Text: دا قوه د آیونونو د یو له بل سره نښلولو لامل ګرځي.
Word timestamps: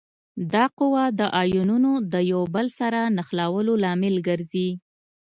دا 0.53 0.65
قوه 0.79 1.03
د 1.19 1.21
آیونونو 1.41 1.91
د 2.11 2.15
یو 2.31 2.41
له 2.47 2.51
بل 2.53 2.67
سره 2.79 2.99
نښلولو 3.17 3.73
لامل 3.83 4.15
ګرځي. 4.27 4.69